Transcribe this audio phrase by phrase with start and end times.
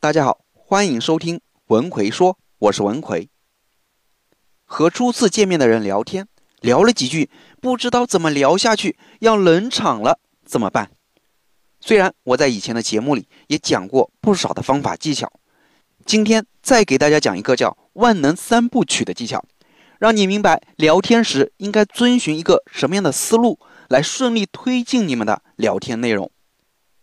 [0.00, 3.28] 大家好，欢迎收听文奎说，我是文奎。
[4.64, 6.28] 和初次见面的人聊天，
[6.60, 7.28] 聊了几句，
[7.60, 10.92] 不知道怎么聊下去，要冷场了，怎么办？
[11.80, 15.32] 虽然我在以前的节目里也讲过不少的方法技巧，
[16.06, 19.44] 今天再给大家讲一个叫“万能三部曲”的技巧，
[19.98, 23.58] 让你明白聊天时应该遵循一个什么样的思路，
[23.88, 26.30] 来顺利推进你们的聊天内容。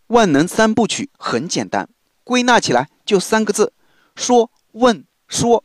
[0.08, 1.90] 万能三部曲很简单。
[2.26, 3.72] 归纳起来就三个字：
[4.16, 5.64] 说、问、说，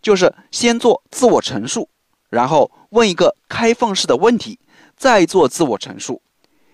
[0.00, 1.90] 就是先做自我陈述，
[2.30, 4.58] 然后问一个开放式的问题，
[4.96, 6.22] 再做自我陈述。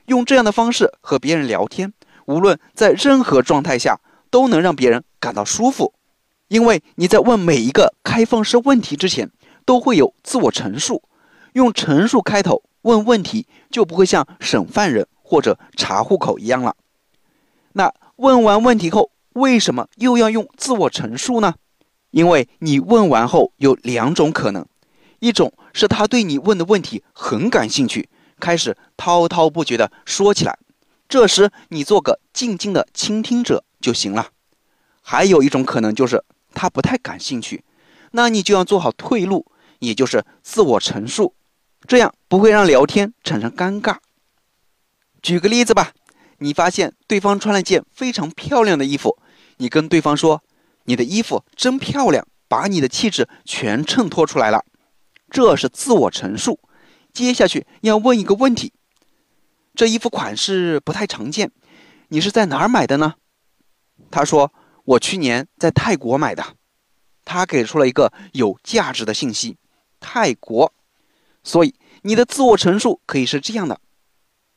[0.07, 1.93] 用这样的方式和别人聊天，
[2.27, 3.99] 无论在任何状态下，
[4.31, 5.95] 都能让别人感到舒服。
[6.49, 9.31] 因为你在问每一个开放式问题之前，
[9.65, 11.03] 都会有自我陈述，
[11.55, 16.77] 用陈述开头问问题，就不会像审犯人或者查户口一样了。
[17.73, 19.11] 那问完问题后。
[19.35, 21.57] 为什么又要用自我陈述呢？
[22.13, 24.65] 因为你问完后有两种可能，
[25.19, 30.57] 一种是他对你问的问题很感兴趣，开始滔滔不绝地说起来，
[31.09, 34.27] 这时你做个静静的倾听者就行了；
[35.03, 36.23] 还有一种可能就是
[36.53, 37.65] 他不太感兴趣，
[38.13, 39.45] 那你就要做好退路，
[39.81, 41.35] 也就是自我陈述，
[41.89, 43.97] 这样不会让聊天产生尴尬。
[45.21, 45.91] 举个例子吧，
[46.39, 49.19] 你发现对方穿了件非常漂亮的衣服。
[49.59, 50.43] 你跟对方说
[50.85, 54.65] ：“你的衣服真漂亮，把你的气质全衬托出来了。”
[55.31, 56.61] 这是自我陈述。
[57.13, 58.73] 接下去要问一个问题：
[59.75, 61.51] 这衣服款式不太常见，
[62.09, 63.15] 你是在哪儿买的呢？
[64.11, 64.53] 他说
[64.85, 66.57] ：“我去年在泰国买的。”
[67.25, 69.57] 他给出了一个有价值的信息：
[69.99, 70.73] 泰国。
[71.43, 73.81] 所以你的自我陈述可以是这样的：“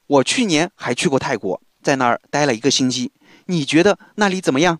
[0.07, 3.11] 我去年还去过泰国，在那儿待了一个星期。
[3.45, 4.79] 你觉得那里怎么样？”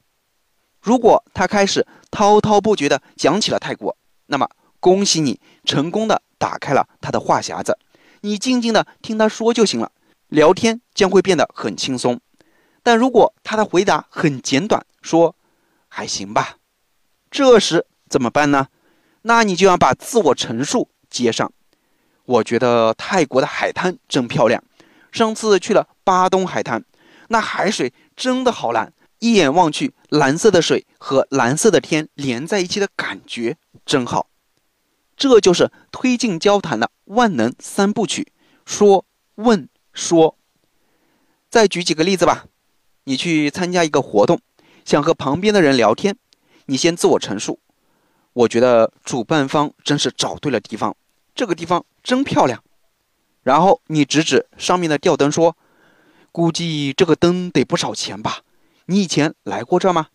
[0.81, 7.77] 如果他开始滔滔不绝地讲起了泰国，那么恭喜你成功的打开了他的话匣子，
[8.21, 9.91] 你静静地听他说就行了，
[10.27, 12.19] 聊天将会变得很轻松。
[12.83, 15.35] 但如果他的回答很简短，说
[15.89, 16.57] 还行吧，
[17.29, 18.67] 这时怎么办呢？
[19.23, 21.51] 那你就要把自我陈述接上。
[22.23, 24.63] 我觉得泰国的海滩真漂亮，
[25.11, 26.83] 上次去了巴东海滩，
[27.29, 28.93] 那海水真的好蓝。
[29.19, 34.27] 一眼望去，蓝色的水和蓝色的天连在一起的感觉真好。
[35.15, 38.31] 这就是推进交谈的万能三部曲：
[38.65, 40.37] 说、问、说。
[41.49, 42.45] 再举几个例子吧。
[43.05, 44.41] 你去参加一个活动，
[44.83, 46.17] 想和旁边的人聊天，
[46.65, 47.59] 你先自我陈述
[48.33, 50.95] ：“我觉得主办方真是找对了地方，
[51.33, 52.61] 这个地方真漂亮。”
[53.47, 55.55] 然后你指指上面的吊灯说
[56.33, 58.41] ：“估计这个灯得不少钱吧？”
[58.87, 60.07] 你以前来过这儿吗？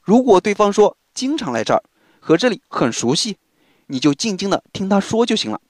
[0.00, 1.82] 如果对方说经常来这儿，
[2.20, 3.36] 和这里很熟悉，
[3.88, 5.60] 你就静静的听他说就行了。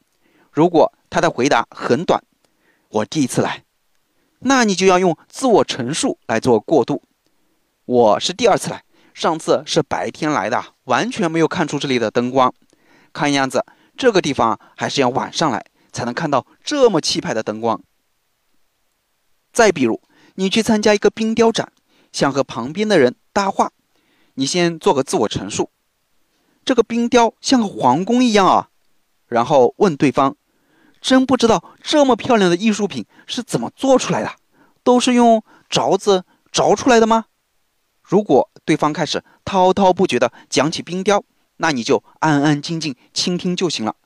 [0.50, 2.22] 如果他的回答很短，
[2.90, 3.64] 我第一次来，
[4.40, 7.02] 那你就要用自我陈述来做过渡。
[7.86, 12.52] 我是第二次来，上次是白天来的，完全没有看出这里的灯光。
[13.14, 13.64] 看样子
[13.96, 17.80] 这个地方还是要晚上来才能看到这么气派的灯光。
[19.52, 20.00] 再比如，
[20.36, 21.72] 你去参加一个冰雕展。
[22.12, 23.72] 想和旁边的人搭话，
[24.34, 25.70] 你先做个自我陈述。
[26.62, 28.68] 这个冰雕像个皇宫一样啊，
[29.28, 30.36] 然后问对方
[31.00, 34.30] ：“真不知道这么漂亮的艺术品是怎么做出来的？
[34.82, 37.24] 都是用凿子凿出来的吗？”
[38.04, 41.24] 如果对方开始滔滔不绝地讲起冰雕，
[41.56, 43.96] 那你就安安静静倾听就行了。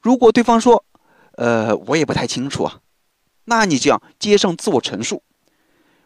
[0.00, 0.84] 如果对方说
[1.40, 2.80] ：“呃，我也不太清楚啊”，
[3.48, 5.22] 那你就要接上自我陈述。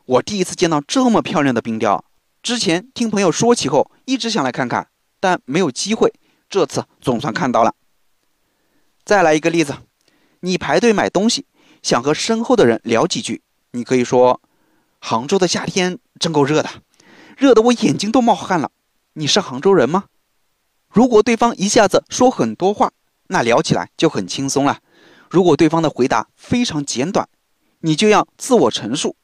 [0.05, 2.05] 我第一次见到这么漂亮的冰雕，
[2.41, 4.87] 之前听朋友说起后，一直想来看看，
[5.19, 6.13] 但没有机会。
[6.49, 7.75] 这次总算看到了。
[9.05, 9.75] 再来一个例子，
[10.39, 11.47] 你排队买东西，
[11.83, 13.43] 想和身后的人聊几句，
[13.73, 14.41] 你可以说
[15.01, 16.71] ：“杭州的夏天真够热的，
[17.37, 18.71] 热得我眼睛都冒汗了。”
[19.15, 20.05] 你是杭州人吗？
[20.89, 22.93] 如果对方一下子说很多话，
[23.27, 24.79] 那聊起来就很轻松了。
[25.35, 27.29] 如果对方的回答非常简短，
[27.81, 29.17] 你就要自我陈述。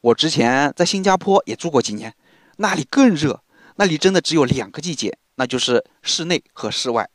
[0.00, 2.14] 我之前在新加坡也住过几年，
[2.56, 3.42] 那里更热，
[3.76, 7.10] 那里真的只有两个季节，那就是室内和室外。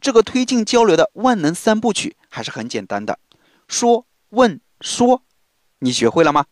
[0.00, 3.18] 这个推进交流的万能三部曲还是很简单的，
[3.66, 5.24] 说、问、说，
[5.80, 6.46] 你学会了吗？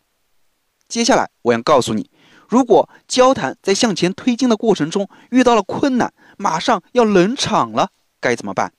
[0.89, 2.11] 接下来我要告诉你，
[2.49, 8.73] 如果交谈在向前推进的过程中遇到了困难，马上要冷场了，该怎么办？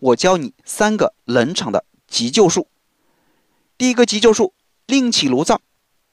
[0.00, 2.68] 我教你三个冷场的急救术。
[3.78, 4.52] 第一个急救术。
[4.86, 5.60] 另起炉灶。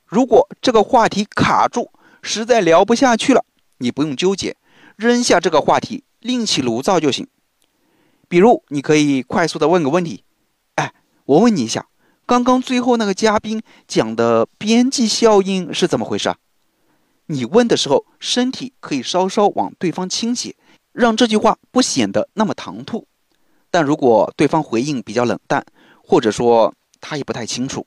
[0.06, 1.92] 如果这个话题卡住，
[2.22, 3.44] 实在聊不下去了，
[3.80, 4.56] 你不用纠结，
[4.96, 7.28] 扔下这个话题，另起炉灶就行。
[8.28, 10.24] 比如，你可以快速的问个问题
[10.76, 10.94] ：“哎，
[11.26, 11.88] 我问你一下，
[12.28, 16.38] 刚刚最后那个嘉宾讲的边际效应是怎么回事啊？”
[17.26, 20.56] 你问的时候，身体可以稍稍往对方倾斜，
[20.92, 23.08] 让这句话不显得那么唐突。
[23.70, 25.66] 但如果对方回应比较冷淡，
[26.04, 27.86] 或者说他也不太清楚，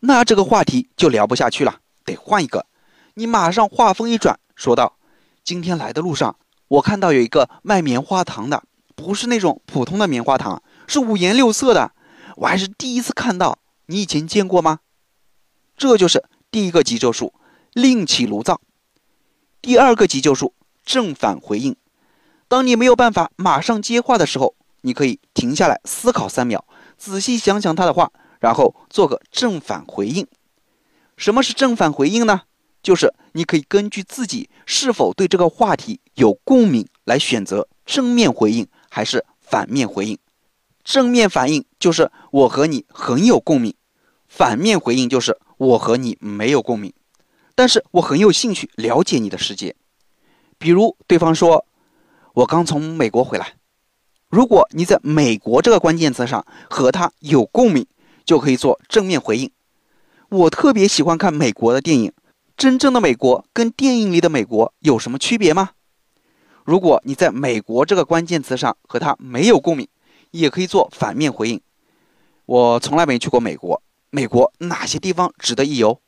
[0.00, 2.66] 那这个话题就聊不下去了，得换一个。
[3.14, 4.96] 你马上话锋一转，说道
[5.44, 6.36] ：“今天来的路上，
[6.68, 8.64] 我看到有一个卖棉花糖的，
[8.94, 11.92] 不是那种普通的棉花糖，是五颜六色的，
[12.36, 13.58] 我还是第一次看到。
[13.86, 14.80] 你以前见过吗？”
[15.76, 17.34] 这就是第一个急救术。
[17.72, 18.60] 另起炉灶。
[19.60, 20.54] 第二个急救术：
[20.84, 21.76] 正反回应。
[22.46, 24.54] 当你没有办法马上接话的时候，
[24.84, 26.62] 你可以停下来思考三秒，
[26.98, 30.26] 仔细想想他的话，然后做个正反回应。
[31.16, 32.42] 什么是正反回应呢？
[32.82, 40.18] 就是你可以根据自己是否对这个话题有共鸣来选择正面回应还是反面回应。
[40.84, 43.74] 正面反应就是我和你很有共鸣，
[44.28, 46.92] 反面回应就是我和你没有共鸣。
[47.54, 49.74] 但是我很有兴趣了解你的世界，
[50.58, 51.64] 比如对方说
[52.34, 53.54] ：“我刚从美国回来。”
[54.34, 57.86] 如果你在“美国”这个关键词上和他有共鸣，
[58.24, 59.48] 就可以做正面回应。
[60.28, 62.12] 我特别喜欢看美国的电影，
[62.56, 65.70] 真正的美国跟电影里的美国有什么区别吗？
[66.64, 69.86] 如果你在“美国”这个关键词上和他没有共鸣，
[70.32, 71.60] 也可以做反面回应。
[72.46, 73.80] 我从来没去过美国，
[74.10, 76.00] 美国哪些地方值得一游？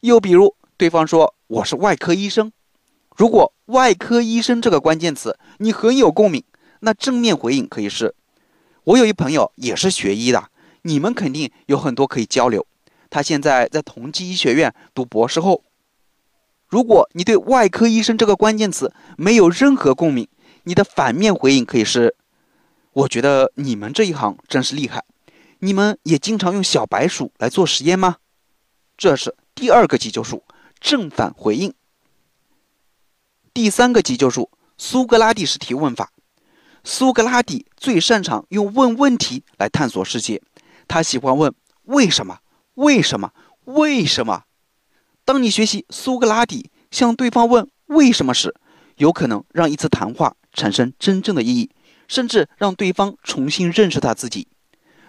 [0.00, 2.52] 又比如，对方说我是外科医生，
[3.16, 6.44] 如果“外科医生”这个关键词你很有共鸣，
[6.84, 8.14] 那正面回应可以是：
[8.84, 10.50] 我有一朋友也是学医的，
[10.82, 12.66] 你们肯定有很多可以交流。
[13.08, 15.64] 他现在在同济医学院读博士后。
[16.68, 20.28] 如果你对“外科医生”这个关键词没有任何共鸣，
[20.64, 22.16] 你的反面回应可以是：
[22.92, 25.04] 我觉得你们这一行真是厉害，
[25.60, 28.16] 你们也经常用小白鼠来做实验吗？
[28.98, 29.34] 这是。
[29.54, 30.42] 第二个急救术，
[30.80, 31.72] 正反回应。
[33.54, 36.10] 第三个急救术，苏格拉底式提问法。
[36.86, 40.42] 苏格拉底最擅长用问问题来探索世界，
[40.86, 41.52] 他喜欢问
[41.84, 42.40] 为什么？
[42.74, 43.32] 为什么？
[43.64, 44.42] 为什么？
[45.24, 48.54] 当你学习苏格拉底向对方问为什么时，
[48.96, 51.70] 有可能让一次谈话产生真正的意义，
[52.06, 54.46] 甚至让对方重新认识他自己。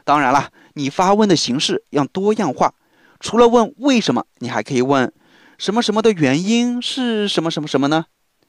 [0.05, 2.73] 当然了，你发问的形式要多样化。
[3.19, 5.11] 除了问为什么，你还可以问
[5.57, 8.05] 什么什么的原因是什么什么什么呢？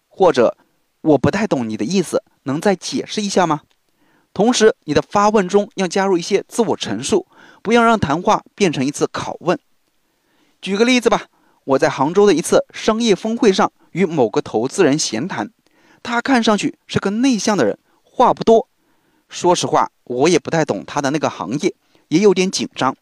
[0.07, 0.57] 或者
[1.07, 3.61] 我不太懂你的意思，能再解释一下吗？
[4.35, 7.27] 同时，你的发问中要加入一些自我陈述，
[7.63, 9.57] 不要让谈话变成一次拷问。
[10.61, 11.27] 举个例子吧，
[11.65, 15.51] 我在杭州的一次商业峰会上与某个投资人闲谈，
[16.03, 18.69] 他看上去是个内向的人，话不多。
[19.29, 21.73] 说实话，我也不太懂他的那个行业，
[22.09, 22.97] 也有点紧张。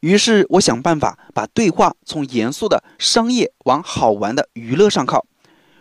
[0.00, 5.24] 于是我想办法把对话从严肃的商业往好玩的娱乐上靠。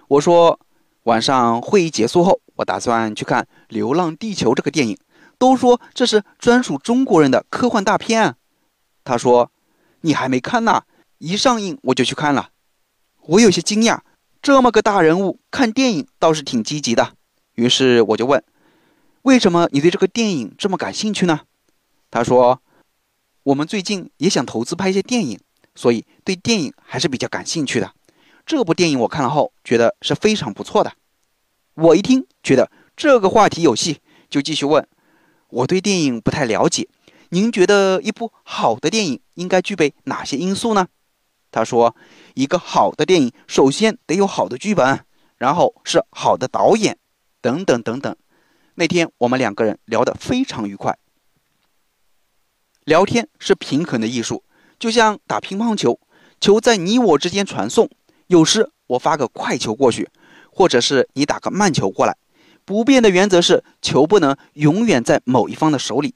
[0.07, 0.59] 我说，
[1.03, 4.97] 晚上会议结束后，我打算去看《流浪地球》这个电影，
[5.37, 8.35] 都说这是专属中国人的科幻大片。
[9.03, 9.51] 他说
[10.01, 10.83] ：“你还没看呢，
[11.17, 12.49] 一上映我就去看了。”
[13.27, 13.99] 我有些惊讶，
[14.41, 17.13] 这么个大人物看电影倒是挺积极的。
[17.55, 18.43] 于是我就问
[19.23, 21.41] ：“为什么你对这个电影这么感兴趣呢？”
[22.11, 22.59] 他说。
[23.43, 25.37] 我们最近也想投资拍一些电影，
[25.75, 27.91] 所以对电影还是比较感兴趣的。
[28.45, 30.93] 这部电影我看了后觉得是非常不错的。
[31.75, 34.87] 我一听觉得这个话题有戏，就继续问：
[35.49, 36.87] 我对电影不太了解，
[37.29, 40.87] 您觉得一部好的电影应该具备哪些因素呢？
[41.51, 41.95] 他说：
[42.33, 45.05] 一个好的电影首先得有好的剧本，
[45.37, 46.97] 然后是好的导演，
[47.41, 48.15] 等等等等。
[48.75, 50.97] 那天我们两个人聊得非常愉快。
[52.83, 54.43] 聊天是平衡的艺术，
[54.77, 55.99] 就像打乒乓球，
[56.41, 57.89] 球在你我之间传送。
[58.33, 60.09] 有时我发个快球过去，
[60.51, 62.17] 或者是你打个慢球过来，
[62.65, 66.15] 不变的原则是球不能永远在某一方的手里。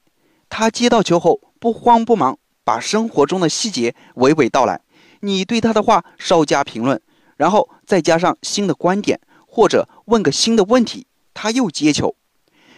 [0.49, 4.81] 他接到球后不慌不忙，把生活中的细节娓娓道来。
[5.19, 6.99] 你对他的话稍加评论，
[7.35, 11.05] 然后再加上新的观点，或者问个新的问题，
[11.35, 12.15] 他又接球。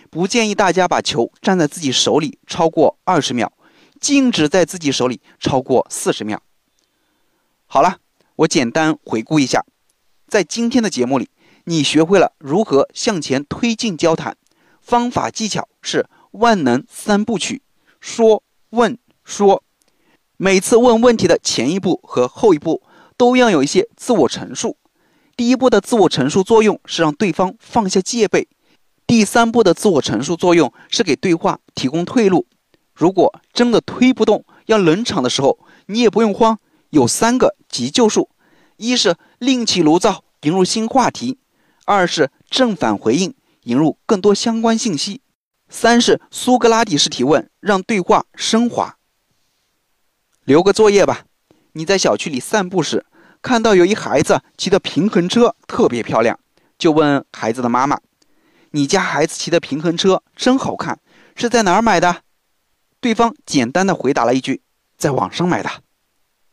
[0.10, 3.54] 不建议大家把球站在自己手里超过二十秒。
[4.02, 6.42] 静止在自己手里超过四十秒。
[7.68, 8.00] 好了，
[8.40, 9.66] 我简单回顾一下，
[10.30, 11.28] 在今天的节目里，
[11.66, 14.38] 你学会了如何向前推进交谈，
[14.82, 17.62] 方法技巧是万能三部曲：
[18.00, 19.62] 说、问、说。
[20.38, 22.82] 每次问问题的前一步和后一步
[23.18, 24.78] 都要有一些自我陈述。
[25.36, 28.48] 第一步的自我陈述作用是让对方放下戒备，
[29.06, 32.48] 第三步的自我陈述作用是给对话提供退路。
[32.94, 36.58] 如果真的推不动，要冷场的时候，你也不用慌，
[36.90, 38.30] 有三个急救术：
[38.78, 41.38] 一是另起炉灶，引入新话题；
[41.86, 45.22] 二是正反回应，引入更多相关信息；
[45.70, 48.98] 三是苏格拉底式提问，让对话升华。
[50.44, 51.26] 留个作业吧，
[51.74, 53.06] 你在小区里散步时。
[53.42, 56.38] 看到有一孩子骑的平衡车特别漂亮，
[56.78, 57.98] 就问孩子的妈妈
[58.72, 61.00] ：“你家孩子骑的平衡车真好看，
[61.36, 62.24] 是在哪儿买的？”
[63.00, 64.62] 对方简单的回答了一句
[64.98, 65.70] ：“在网上买的。”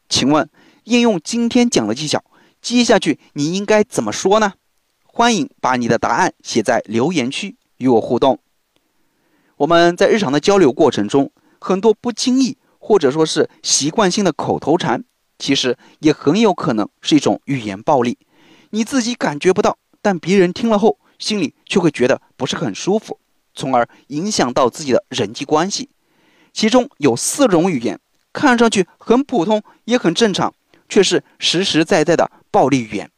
[0.08, 0.48] 请问，
[0.84, 2.22] 应用今天讲的技巧，
[2.60, 4.54] 接下去你应该怎么说呢？
[5.04, 8.38] 欢迎把你的答案写在留言区与我互动。
[9.56, 15.04] 我们在日常的交流过程中，很多不经意或者说是习惯性的口头禅。
[15.38, 18.16] 其实也很有可能是一种语言暴力，
[18.70, 23.18] 你自己感觉不到，但别人听了后心里却会觉得不是很舒服，
[23.54, 25.90] 从而影响到自己的人际关系。
[26.54, 28.00] 其中有四种语言，
[28.36, 30.52] 看上去很普通也很正常，
[30.90, 33.10] 却是实实在在的暴力语言。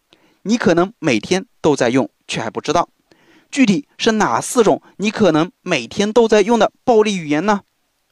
[0.43, 2.89] 你可能每天都在用，却还不知道。
[3.51, 7.63] 具体是哪四种你可能每天都在用的暴力语言呢？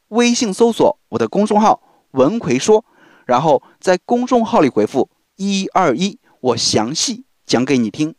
[0.09, 2.83] 微信搜索我的公众号“文奎说”。
[3.25, 8.15] 然后在公众号里回复一二一，我详细讲给你听。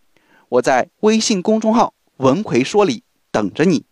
[0.49, 3.85] 我在微信公众号“文奎说”里等着你。